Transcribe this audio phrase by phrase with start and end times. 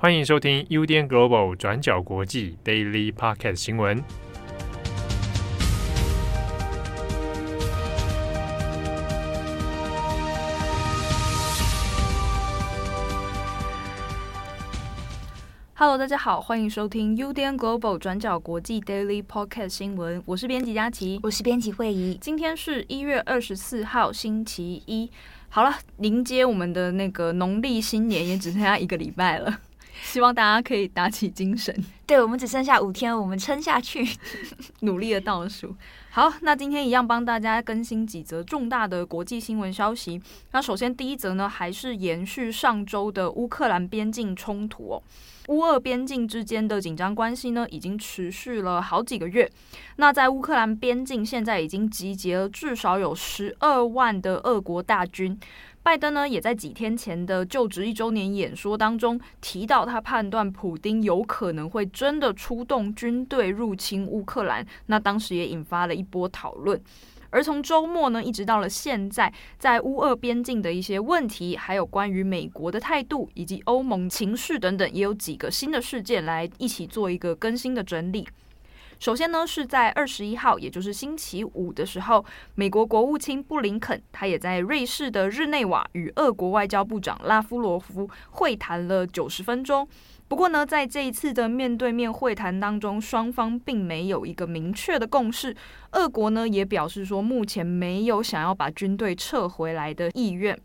[0.00, 4.00] 欢迎收听 UDN Global 转角国际 Daily Pocket 新闻。
[15.74, 20.22] Hello，大家好，欢迎收听 UDN Global 转角国际 Daily Pocket 新闻。
[20.24, 22.16] 我是编辑佳琪，我是编辑慧仪。
[22.20, 25.10] 今天是一月二十四号，星期一。
[25.48, 29.58] 好了，迎接我们的那个农历新年也只剩下一个礼拜了。
[30.02, 31.74] 希望大家可以打起精神。
[32.06, 34.06] 对，我们只剩下五天，我们撑下去，
[34.80, 35.76] 努力的倒数。
[36.10, 40.20] 好，那今天一样帮大家更新几则重大的国际新闻消息。
[40.52, 45.02] 那首先第一则呢，还是延续上周的乌克兰边境冲突哦。
[45.48, 49.50] 乌俄边境之间的紧张关系呢，已经持续了好几个月。
[49.96, 55.38] 那在乌克兰边境，现在已经集结了至少有十二万的俄国大军。
[55.88, 64.62] 拜登呢，也在几天前的就职一周年演说当中提到，他判断普丁有可能会真的出动军队入侵乌克兰。
[64.84, 66.78] 那当时也引发了一波讨论。
[67.30, 78.28] 而从周末呢，一直到了现在，在乌俄边境的一些问题，还有关于美国的态度以及欧盟情势等等，也有几个新的事件来一起做一个更新的整理。
[78.98, 82.24] 首先呢，是在二十一号，也就是星期五的时候，
[82.56, 89.86] 美国国务卿布林肯他也在瑞士的日内瓦与俄国外交部长拉夫罗夫会谈了九十分钟。
[90.26, 95.56] 不过呢，在这一次的面对面会谈当中，双方并没有一个明确的共识。
[95.92, 100.58] 俄国呢也表示说，目前没有想要把军队撤回来的意愿。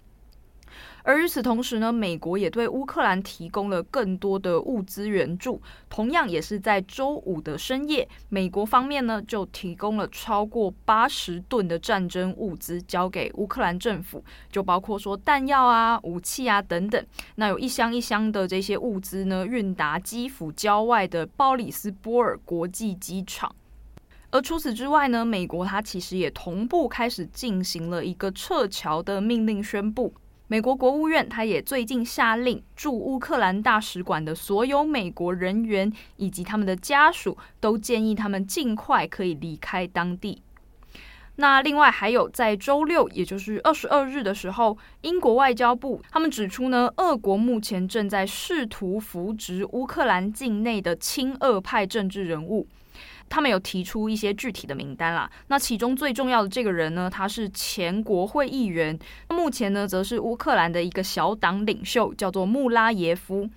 [1.06, 5.62] 而与此同时呢，美国也对乌克兰提供了更多的物资援助。
[5.90, 17.06] 同样也是在周五的深夜，美国方面呢就提供了超过八十吨的战争物资交给乌克兰政府，就包括说弹药啊、武器啊等等。
[17.36, 23.54] 那有一箱一箱的这些物资呢，运达基辅郊外的鲍里斯波尔国际机场。
[24.32, 30.14] 而除此之外呢，美国它其实也同步开始进行了一个撤侨的命令宣布。
[30.54, 40.44] 美国国务院，他也最近下令驻乌克兰大使馆的所有美国人员以及他们的家属，都建议他们尽快可以离开当地。
[41.38, 52.68] 那另外还有在周六，也就是二十二日的时候，英国外交部他们指出呢，俄国目前正在试图扶植乌克兰境内的亲俄派政治人物。
[53.30, 58.98] 他们有提出一些具体的名单啦，那其中最重要的这个人呢，他是前国会议员，
[59.30, 63.50] 目前呢则是乌克兰的一个小党领袖，叫做穆拉耶夫。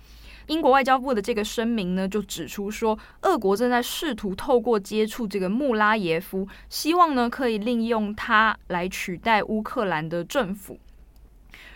[0.47, 10.79] 英国外交部的这个声明呢，就指出说，俄国正在试图透过接触这个穆拉耶夫，希望呢可以利用他来取代乌克兰的政府。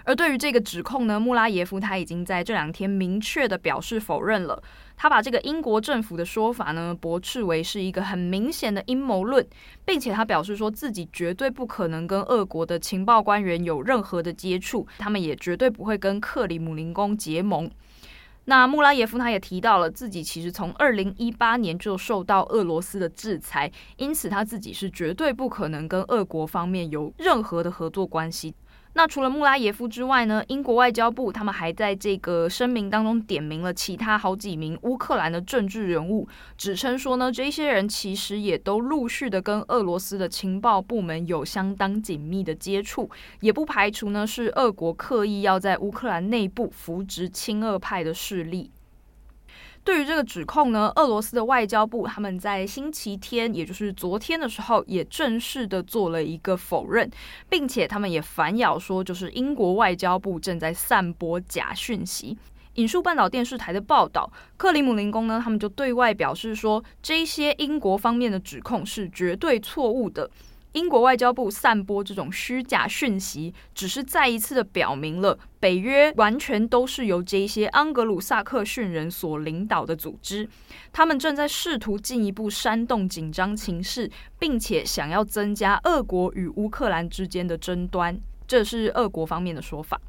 [0.03, 4.63] 而对于这个指控呢，穆拉耶夫他已经在这两天明确的表示否认了。
[5.02, 9.44] 他把这个英国政府的说法呢，驳斥为是一个很明显的阴谋论，
[9.84, 17.68] 并且他表示说自己绝对不可能跟俄国的情报官员有任何的接触，他们也绝对不会跟克里姆林宫结盟。
[18.46, 28.54] 那穆拉耶夫他也提到了自己其实从二零一八年就受到俄罗斯的制裁，因此他自己是绝对不可能跟俄国方面有任何的合作关系。
[28.94, 43.09] 那除了穆拉耶夫之外呢，英国外交部他们还在这个声明当中点名了其他好几名乌克兰的政治人物，指称说呢，这些人其实也都陆续的跟俄罗斯的情报部门有相当紧密的接触，
[43.40, 48.72] 也不排除呢是俄国刻意要在乌克兰内部扶植亲俄派的势力。
[49.84, 57.09] 对于这个指控呢，俄罗斯的外交部他们在星期天，也就是昨天的时候，也正式的做了一个否认，
[57.50, 62.38] 并且他们也反咬说，就是英国外交部正在散播假讯息。
[62.75, 70.30] 引述半岛电视台的报道，克里姆林宫呢，他们就对外表示说，这些英国方面的指控是绝对错误的。
[70.74, 80.47] 英国外交部散播这种虚假讯息，只是再一次的表明了北约完全都是由这些安格鲁萨克逊人所领导的组织，
[80.94, 84.09] 他们正在试图进一步煽动紧张情势，
[84.40, 90.00] 并且想要增加俄国与乌克兰之间的争端，这是俄国方面的说法。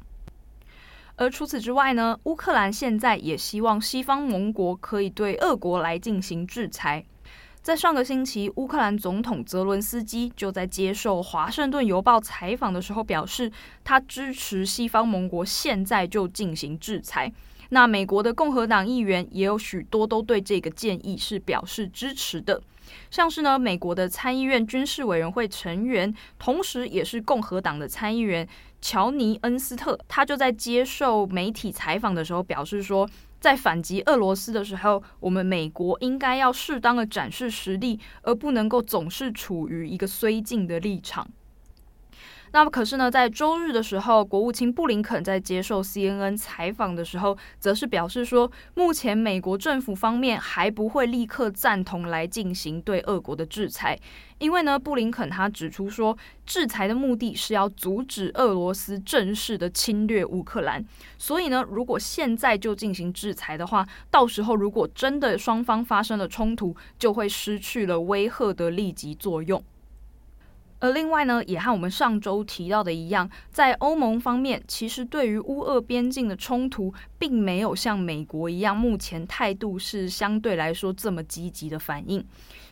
[1.15, 7.05] 而除此之外呢，乌克兰现在也希望西方盟国可以对俄国来进行制裁。
[7.63, 13.49] 在上个星期，乌克兰总统泽伦斯基就在接受《华盛顿邮报》采访的时候表示，
[13.85, 17.31] 他支持西方盟国现在就进行制裁。
[17.69, 22.61] 那美国的共和党议员也有许多都对这个建议是表示支持的，
[23.09, 28.45] 像是呢，美国的参议院军事委员会成员，同时也是共和党的参议员
[28.81, 33.09] 乔尼恩斯特，他就在接受媒体采访的时候表示说。
[33.43, 41.27] 在反击俄罗斯的时候，我们美国应该要适当的展示实力，而不能够总是处于一个绥靖的立场。
[42.55, 53.97] 那么，可是呢，在周日的时候，国务卿布林肯在接受 CNN 采访的时候，则是表示说，目前美国政府方面还不会立刻赞同来进行对俄国的制裁，
[54.37, 56.15] 因为呢，布林肯他指出说，
[56.45, 60.85] 制裁的目的是要阻止俄罗斯正式的侵略乌克兰，
[61.17, 69.59] 所以呢，如果现在就进行制裁的话，到时候如果真的双方发生了冲突，就会失去了威吓的立即作用。
[70.83, 82.21] 而另外呢，也和我们上周提到的一样，在欧盟方面，其实对于乌俄边境的冲突，并没有像美国一样，目前态度是相对来说这么积极的反应。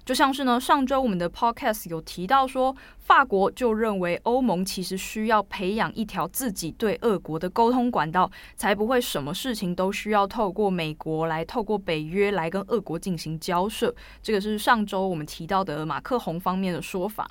[0.03, 13.95] 就像是呢，上周我们的 podcast 有提到说，法国就认为欧盟其实需要培养一条自己对俄国的沟通管道，才不会什么事情都需要透过美国来，透过北约来跟俄国进行交涉。
[14.21, 17.25] 这个是上周我们提到的马克宏方面的说法。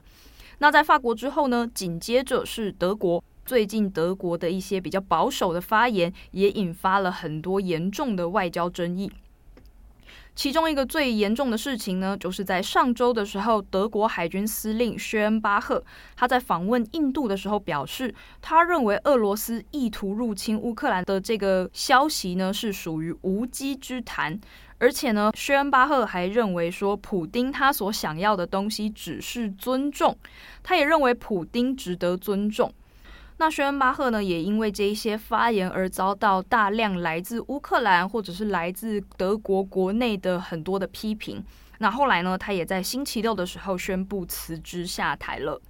[0.62, 3.22] 那在法国之后呢，紧接着是德国。
[3.46, 9.10] 最近德国的一些比较保守的发言，也引发了很多严重的外交争议。
[10.36, 15.82] 其中一个最严重的事情呢，就是在上周的时候，德国海军司令薛恩巴赫
[16.14, 24.38] 他在访问印度的时候表示，他认为俄罗斯意图入侵乌克兰的这个消息呢，是属于无稽之谈。
[24.80, 30.16] 而且呢，薛恩巴赫还认为说，普丁他所想要的东西只是尊重，
[30.62, 32.72] 他也认为普丁值得尊重。
[33.36, 41.44] 那薛恩巴赫呢，也因为这一些发言而遭到大量来自乌克兰或者是来自德国国内的很多的批评。
[41.78, 45.60] 那后来呢，他也在星期六的时候宣布辞职下台了。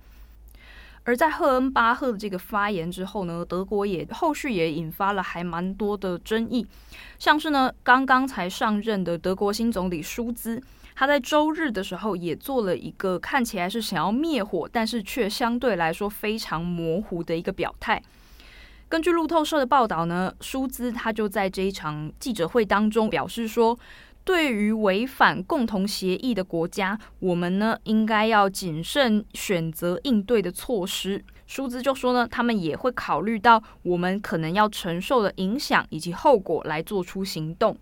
[1.11, 6.65] 而在赫恩巴赫的这个发言之后呢，德国也后续也引发了还蛮多的争议，
[7.19, 10.63] 像是呢刚刚才上任的德国新总理舒兹，
[10.95, 18.01] 他在周日的时候也做了一个看起来是想要灭火，但是却相对来说非常模糊的一个表态。
[18.89, 23.77] 根据路透社的报道呢，舒兹他就在这一场记者会当中表示说，
[24.31, 31.21] 对于违反共同协议的国家，我们呢应该要谨慎选择应对的措施。
[31.49, 37.77] 舒兹就说呢，他们也会考虑到我们可能要承受的影响以及后果来做出行动。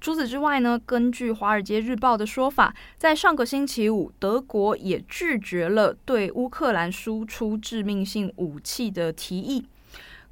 [0.00, 9.66] 除此之外呢，根据《华尔街日报》的说法，在上个星期五，德国也拒绝了对乌克兰输出致命性武器的提议。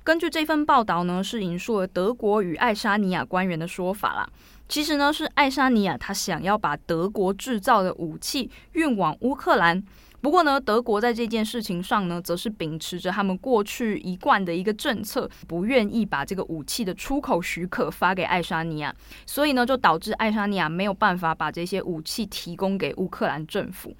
[0.02, 4.26] 根据这份报道呢，是引述了德国与爱沙尼亚官员的说法啦。
[4.70, 9.82] 其实呢，是爱沙尼亚他想要把德国制造的武器运往乌克兰。
[10.20, 18.94] 不过呢，德国在这件事情上呢，则是秉持着他们过去一贯的一个政策，不愿意把这个武器的出口许可发给爱沙尼亚。
[19.26, 23.93] 所以呢，就导致爱沙尼亚没有办法把这些武器提供给乌克兰政府。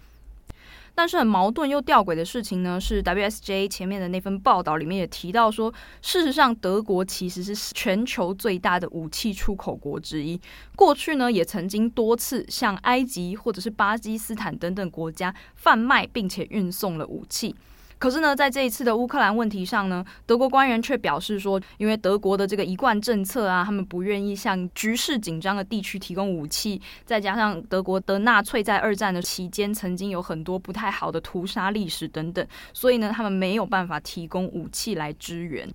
[1.01, 10.39] 但是很矛盾又吊诡的事情呢，是 WSJ 前面的那份报道里面也提到说，事实上德国其实是全球最大的武器出口国之一，
[10.77, 17.57] 过去呢也曾经多次向埃及或者是巴基斯坦等等国家贩卖并且运送了武器。
[18.01, 35.69] 可是呢，在这一次的乌克兰问题上呢，德国官员却表示说，因为德国的这个一贯政策啊，他们不愿意向局势紧张的地区提供武器，再加上德国的纳粹在二战的期间曾经有很多不太好的屠杀历史等等，所以呢，他们没有办法提供武器来支援。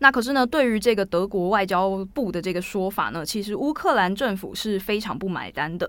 [0.00, 5.88] 那可是呢，对于这个德国外交部的这个说法呢，其实乌克兰政府是非常不买单的。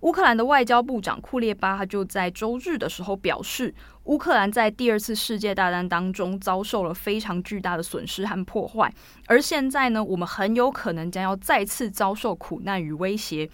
[0.00, 3.74] 乌克兰的外交部长库列巴他就在周日的时候表示，
[4.06, 8.92] 乌克兰在第二次世界大战当中遭受了非常巨大的损失和破坏，
[9.26, 13.50] 而现在呢，我们很有可能将要再次遭受苦难与威胁。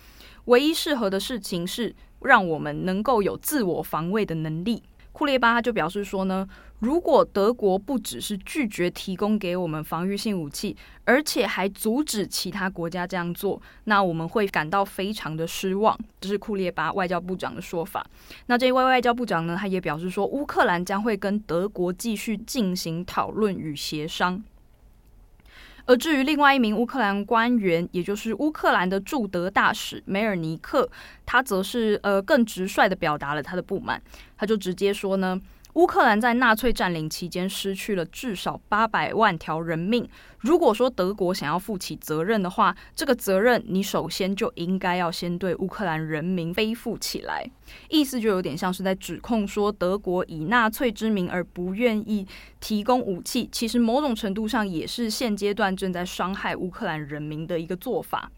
[0.47, 4.83] 唯一适合的事情是让我们能够有自我防卫的能力。
[5.13, 15.97] 库列巴就表示说呢，如果德国不只是拒绝提供给我们防御性武器，而且还阻止其他国家这样做，那我们会感到非常的失望。
[16.21, 18.05] 这是库列巴外交部长的说法。
[18.47, 24.43] 那这位外交部长呢，他也表示说，乌克兰将会跟德国继续进行讨论与协商。
[25.85, 30.89] 而至于另外一名乌克兰官员，也就是乌克兰的驻德大使梅尔尼克，
[31.27, 34.01] 他则是呃更直率地表达了他的不满。
[34.37, 35.41] 他就直接说呢，
[35.75, 40.07] 乌克兰在纳粹占领期间失去了至少八百万条人命。
[40.41, 47.49] 如果说德国想要负起责任的话，这个责任你首先就应该要先对乌克兰人民背负起来。
[47.89, 52.27] 意思就有点像是在指控说，德国以纳粹之名而不愿意
[52.61, 58.31] 提供武器，其实某种程度上也是现阶段正在伤害乌克兰人民的一个做法。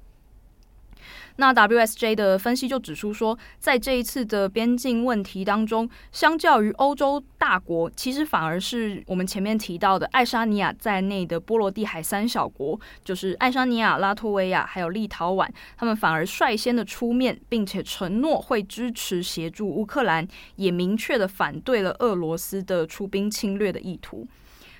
[1.36, 20.26] 那 WSJ 的分析就指出说，在这一次的边境问题当中，相较于欧洲大国，其实反而是我们前面提到的爱沙尼亚在内的波罗的海三小国，就是爱沙尼亚、拉脱维亚还有立陶宛，他们反而率先的出面，并且承诺会支持协助乌克兰，
[20.56, 24.26] 也明确的反对了俄罗斯的出兵侵略的意图。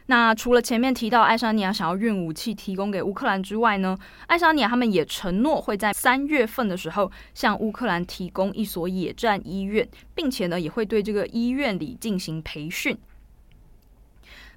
[0.07, 3.97] 那除了前面提到爱沙尼亚想要运武器提供给乌克兰之外呢，
[4.27, 12.97] 爱沙尼亚他们也承诺会在三月份的时候向乌克兰提供一所野战医院，并且呢也会对这个医院里进行培训。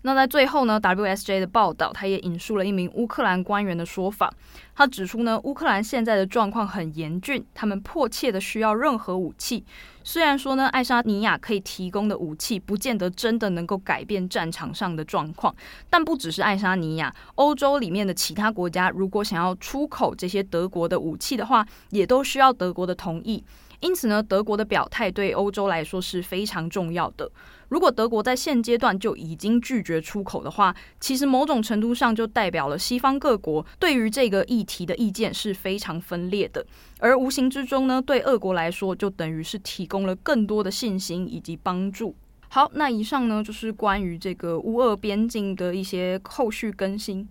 [0.08, 4.34] 那在最后呢，WSJ 的报道，他也引述了一名乌克兰官员的说法，
[4.74, 9.66] 他指出呢，乌克兰现在的状况很严峻，他们迫切的需要任何武器。
[10.06, 15.54] 虽然说呢，爱沙尼亚可以提供的武器不见得真的能够改变战场上的状况，
[15.90, 23.44] 但不只是爱沙尼亚，欧洲里面的其他国家如果想要出口这些德国的武器的话，也都需要德国的同意。
[23.80, 27.30] 因此呢，德国的表态对欧洲来说是非常重要的。
[27.70, 36.66] 如果德国在现阶段就已经拒绝出口的话，其实某种程度上就代表了西方各国对于这个议题的意见是非常分裂的。
[37.00, 42.16] 而无形之中呢，对俄国来说就等于是提供了更多的信心以及帮助。
[42.50, 47.28] 好，那以上呢就是关于这个乌俄边境的一些后续更新。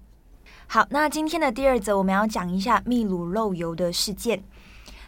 [0.68, 4.44] 好，那今天的第二则我们要讲一下秘鲁漏油的事件。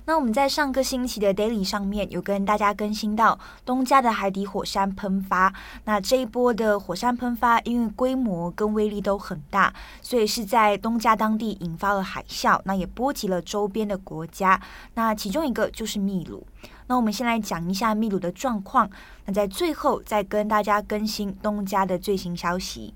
[0.09, 5.53] 那我们在上个星期的 Daily 上面有跟大家更新到东加的海底火山喷发。
[5.85, 14.59] 那这一波的火山喷发，因为规模跟威力都很大，所以是在东加当地引发了海啸，那也波及了周边的国家。
[14.95, 16.43] 那其中一个就是秘鲁。
[16.87, 18.88] 那我们先来讲一下秘鲁的状况。
[19.27, 22.95] 那在最后再跟大家更新东加的最新消息。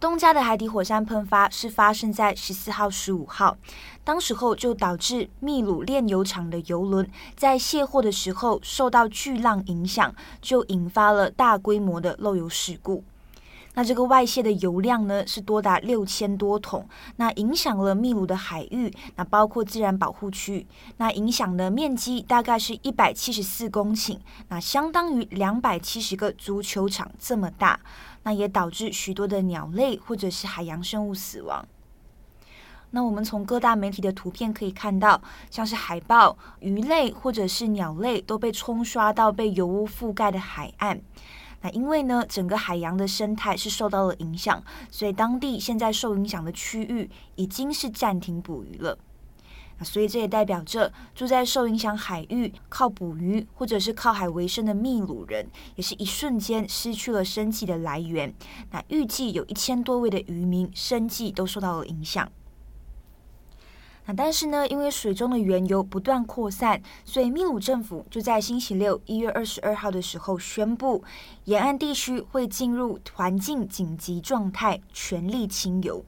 [0.00, 3.58] 东加的海底火山喷发是发生在十四号、十五号，
[4.02, 13.04] 当时候就导致秘鲁炼油厂的油轮在卸货的时候受到巨浪影响，就引发了大规模的漏油事故。
[13.80, 20.66] 那这个外泄的油量呢，是多达六千多桶，那影响了秘鲁的海域，那包括自然保护区，
[20.98, 24.18] 那影响的面积大概是一百七十四公顷，
[24.48, 27.80] 那相当于两百七十个足球场这么大。
[28.24, 31.66] 那也导致许多的鸟类或者是海洋生物死亡。
[32.90, 41.00] 那我们从各大媒体的图片可以看到，像是海豹、鱼类或者是鸟类都被冲刷到被油污覆盖的海岸。
[41.62, 48.98] 那因为呢，整个海洋的生态是受到了影响，所以当地现在受影响的区域已经是暂停捕鱼了。
[49.82, 58.34] 所以这也代表着住在受影响海域、靠捕鱼或者是靠海为生的秘鲁人，也是一瞬间失去了生计的来源。
[58.72, 62.30] 那预计有一千多位的渔民生计都受到了影响。
[64.16, 71.02] 但是呢，因为水中的原油不断扩散，所以秘鲁政府就在星期六一月二十二号的时候宣布，
[71.44, 76.04] 沿岸地区会进入环境紧急状态，全力清油。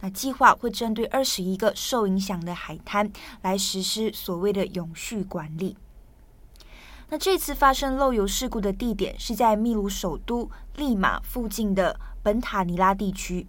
[0.00, 3.10] 那计划会针对二十一个受影响的海滩
[3.42, 5.76] 来实施所谓的永续管理。
[7.08, 13.46] 那这次发生漏油事故的地点是在秘鲁首都利马附近的本塔尼拉地区。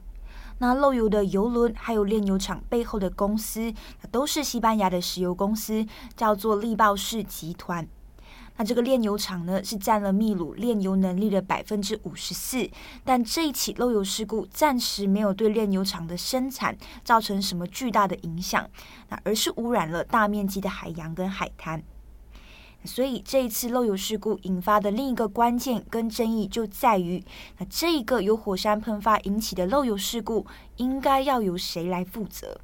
[0.60, 3.74] 那漏油的油轮还有炼油厂背后的公司，
[4.12, 5.86] 都是西班牙的石油公司，
[6.16, 7.88] 叫做力爆氏集团。
[8.60, 12.68] 那这个炼油厂呢，是占了秘鲁炼油能力的百分之五十四，
[13.06, 18.68] 但这一起漏油事故暂时没有对炼油厂的生产造成什么巨大的影响，
[19.10, 21.84] 那而是污染了大面积的海洋跟海滩。
[22.88, 27.22] 所以这一次漏油事故引发的另一个关键跟争议就在于，
[27.58, 30.46] 那这一个由火山喷发引起的漏油事故，
[30.78, 32.62] 应该要由谁来负责？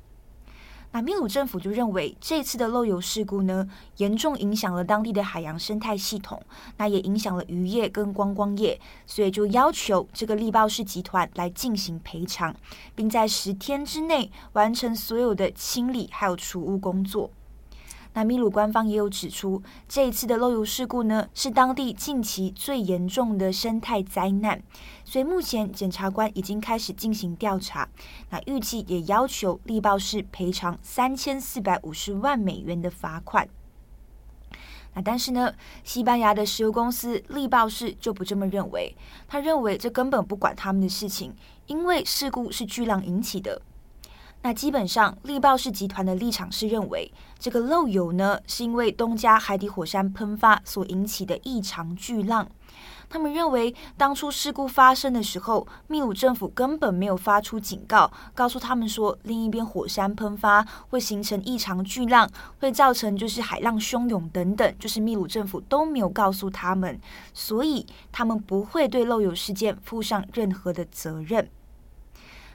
[0.95, 6.39] 那秘鲁政府就认为，这次的漏油事故呢，严重影响了当地的海洋生态系统，
[6.77, 12.55] 那也影响了渔业跟观光业，所以就要求这个力爆氏集团来进行赔偿，
[12.93, 17.31] 并在十天之内完成所有的清理还有除污工作。
[18.13, 24.61] 那秘鲁官方也有指出，这一次的漏油事故呢，是当地近期最严重的生态灾难，
[25.03, 27.89] 所以目前检察官已经开始进行调查。
[28.29, 33.49] 那预计也要求力爆氏赔偿三千四百五十万美元的罚款。
[34.93, 35.51] 那但是呢，
[35.83, 38.95] 西班牙的石油公司力豹氏就不这么认为，
[39.27, 41.33] 他认为这根本不管他们的事情，
[41.65, 43.63] 因为事故是巨浪引起的。
[44.43, 47.09] 那基本上，力豹氏集团的立场是认为，
[47.43, 52.47] 这个漏油呢，是因为东加海底火山喷发所引起的异常巨浪。
[53.09, 62.29] 他们认为，当初事故发生的时候，秘鲁政府根本没有发出警告，告诉他们说另一边火山喷发会形成异常巨浪，
[62.61, 66.97] 会造成就是海浪汹涌等等，就是秘鲁政府都没有告诉他们，
[67.33, 71.49] 所以他们不会对漏油事件负上任何的责任。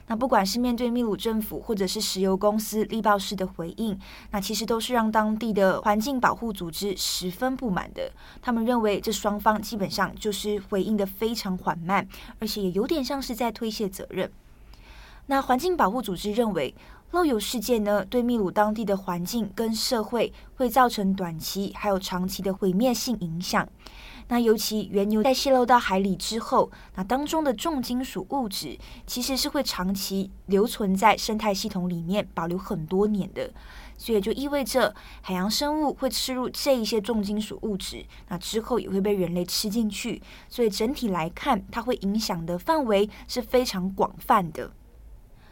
[0.09, 3.95] 那不管是面对秘鲁政府，或者是石油公司力报式的回应，
[4.31, 8.11] 那其实都是让当地的环境保护组织十分不满的。
[8.41, 12.07] 他们认为这双方基本上就是回应得非常缓慢，
[12.39, 14.31] 而且也有点像是在推卸责任。
[15.27, 16.73] 那环境保护组织认为，
[17.11, 23.69] 漏油事件呢，对秘鲁当地的环境跟社会会造成短期还有长期的毁灭性影响。
[24.29, 33.51] 那尤其原油在泄漏到海里之后，那当中的重金属物质其实是会长期留存在生态系统里面，保留很多年的，
[33.97, 44.71] 所以就意味着海洋生物会吃入这一些重金属物质，那之后也会被人类吃进去，所以整体来看，它会影响的范围是非常广泛的。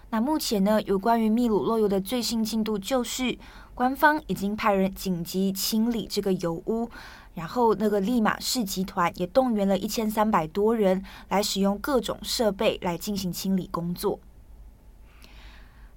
[0.09, 3.37] 那目前呢，有关于秘鲁漏油的最新进度就是，
[3.77, 6.89] 官方已经派人紧急清理这个油污。
[7.35, 14.19] 然后，那个利马市集团也动员了一千三百多人来使用各种设备来进行清理工作。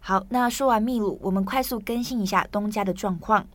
[0.01, 3.47] 好，那说完秘鲁，我们快速更新一下东加的状况。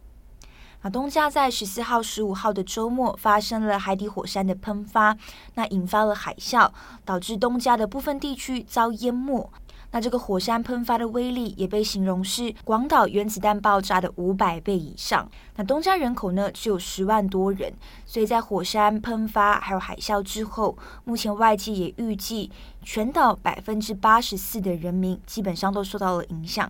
[0.82, 5.16] 那东加在十四号、十五号的周末发生了海底火山的喷发，
[5.54, 6.72] 那引发了海啸，
[7.04, 9.48] 导致东加的部分地区遭淹没。
[9.96, 15.26] 那这个火山喷发的威力也被形容是广岛原子弹爆炸的五百倍以上。
[15.56, 17.74] 那东加人口呢，只有十万多人，
[18.06, 22.52] 所以在火山喷发还有海啸之后，目前外界也预计
[22.84, 26.70] 全岛百分之八十四的人民基本上都受到了影响。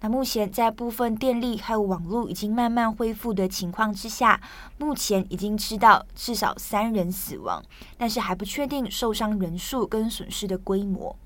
[0.00, 4.38] 那目前在部分电力还有网络已经慢慢恢复的情况之下，
[4.76, 7.62] 目前已经知道至少三人死亡，
[7.96, 11.16] 但是还不确定受伤人数跟损失的规模。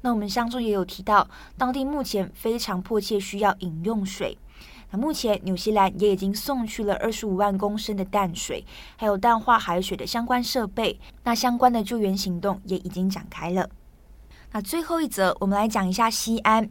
[0.00, 4.38] 那我们上周也有提到，当地目前非常迫切需要饮用水。
[4.90, 8.64] 那目前纽西兰也已经送去了二十五万公升的淡水，
[8.96, 10.98] 还有淡化海水的相关设备。
[11.24, 13.68] 那相关的救援行动也已经展开了。
[14.52, 16.70] 那最后一则，我们来讲一下西安。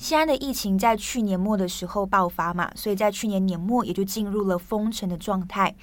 [0.00, 5.74] 西安的疫情在去年末的时候爆发嘛，所以在去年年末也就进入了封城的状态。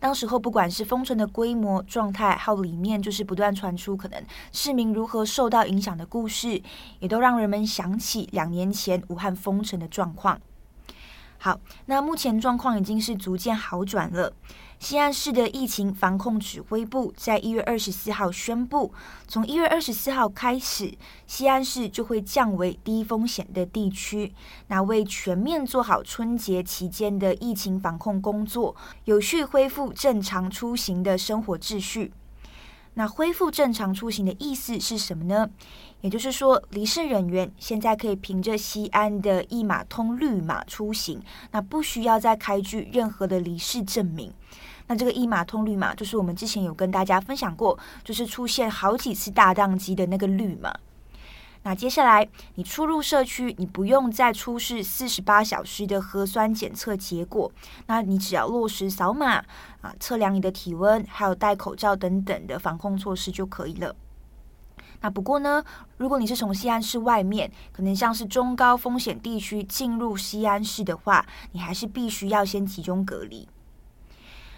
[0.00, 6.62] 当时候不管是封城的规模、状态，还有里面就是不断传出可能市民如何受到影响的故事，
[7.00, 10.40] 也都让人们想起两年前武汉封城的状况。
[11.36, 14.32] 好，那目前状况已经是逐渐好转了。
[14.78, 18.92] 西安市的疫情防控指挥部在一月二十四号宣布，
[19.26, 20.94] 从一月二十四号开始，
[21.26, 24.32] 西安市就会降为低风险的地区。
[24.68, 32.12] 那为全面做好春节期间的疫情防控工作，有序恢复正常出行的生活秩序。
[32.98, 35.50] 那恢复正常出行的意思是什么呢？
[36.00, 44.32] 也就是说，离市人员现在可以凭着西安的一码通绿码出行，那不需要再开具任何的离市证明。
[44.88, 50.74] 那这个一码通绿码，就是我们之前有跟大家分享过，就是出现好几次大宕机的那个绿码。
[51.62, 57.50] 那接下来你出入社区，你不用再出示四十八小时的核酸检测结果，
[57.86, 59.44] 那你只要落实扫码
[59.80, 63.96] 啊，测量你的体温，还有戴口罩等等的防控措施就可以了。
[65.00, 65.64] 那不过呢，
[65.96, 73.48] 如果你是从西安市外面，可能像是中高风险地区进入西安市的话，你还是必须要先集中隔离。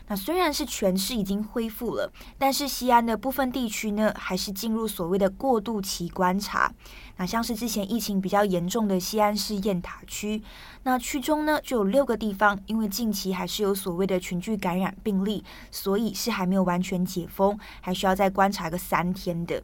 [0.08, 6.72] 那虽然是全市已经恢复了，但是西安的部分地区呢，还是进入所谓的过渡期观察。
[7.18, 10.42] 那像是之前疫情比较严重的西安市雁塔区，
[10.84, 19.62] 那区中呢就有六个地方，因为近期还是有所谓的群聚感染病例，所以是还没有完全解封，还需要再观察个三天的。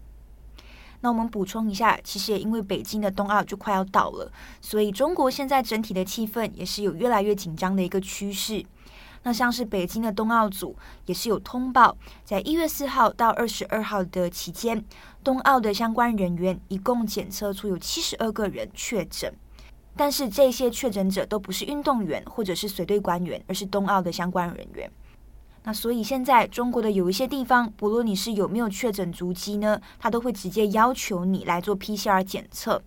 [1.00, 4.30] 那我们补充一下，其实也因为北京的冬奥就快要到了，
[4.60, 8.64] 所以中国现在整体的气氛也是有越来越紧张的一个趋势。
[9.24, 14.84] 那像是北京的冬奥组也是有通报，在一月四号到二十二号的期间，
[15.24, 19.34] 冬奥的相关人员一共检测出有七十二个人确诊，
[19.96, 24.90] 但是这些确诊者都不是运动员或者是随队官员，而是冬奥的相关人员。
[25.66, 32.80] 那所以现在中国的有一些地方，不论你是有没有确诊足迹呢，他都会直接要求你来做 PCR 检测。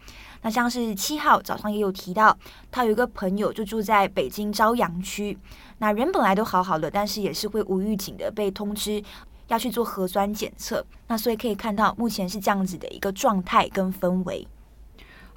[0.43, 2.37] 那像是七号早上也有提到，
[2.69, 5.35] 他有一个朋友就住在北京朝阳区，
[5.79, 9.03] 那人本来都好好的，但是也是会无预警的被通知
[9.47, 10.85] 要去做核酸检测。
[11.07, 14.47] 那所以可以看到，目前是这样子的一个状态跟氛围。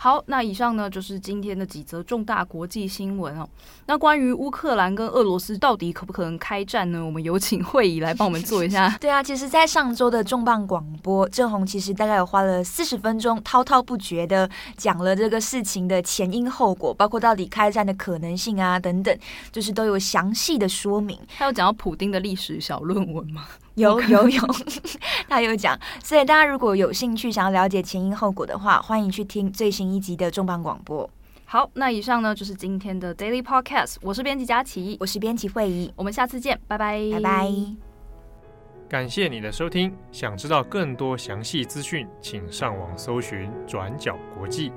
[0.02, 3.46] 好，那以上呢就是今天的几则重大国际新闻哦。
[3.84, 7.04] 那关于乌克兰跟俄罗斯到底可不可能开战呢？
[7.04, 8.88] 我们有请会议来帮我们做一下。
[8.98, 19.14] 对啊，其实，在上周的重磅广播，郑红其实大概有花了四十分钟，滔滔不绝的讲了这个事情的前因后果，包括到底开战的可能性啊等等，
[19.52, 21.20] 就是都有详细的说明。
[21.36, 23.44] 他有讲到普丁的历史小论文吗？
[23.80, 24.42] 有有有，
[25.28, 31.08] 他有讲，所以大家如果有兴趣想要了解前因后果的话，欢迎去听最新一集的重磅广播。
[31.46, 37.50] 好，那以上呢就是今天的 Daily Podcast，我是编辑佳琪，我是编辑惠仪，我们下次见，拜拜，拜拜。
[38.88, 44.72] 感谢你的收听，想知道更多详细资讯，请上网搜寻转角国际。